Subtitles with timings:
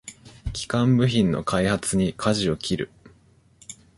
[0.51, 2.89] 基幹部品の開発にかじを切る